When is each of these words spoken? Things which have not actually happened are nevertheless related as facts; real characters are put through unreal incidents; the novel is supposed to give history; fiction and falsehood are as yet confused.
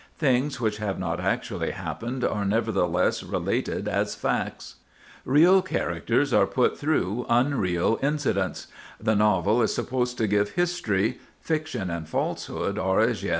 Things 0.17 0.59
which 0.59 0.77
have 0.77 0.97
not 0.97 1.19
actually 1.19 1.69
happened 1.69 2.23
are 2.23 2.43
nevertheless 2.43 3.21
related 3.21 3.87
as 3.87 4.15
facts; 4.15 4.77
real 5.25 5.61
characters 5.61 6.33
are 6.33 6.47
put 6.47 6.75
through 6.75 7.27
unreal 7.29 7.99
incidents; 8.01 8.65
the 8.99 9.15
novel 9.15 9.61
is 9.61 9.75
supposed 9.75 10.17
to 10.17 10.25
give 10.25 10.53
history; 10.53 11.19
fiction 11.39 11.91
and 11.91 12.09
falsehood 12.09 12.79
are 12.79 12.99
as 12.99 13.21
yet 13.21 13.21
confused. 13.21 13.29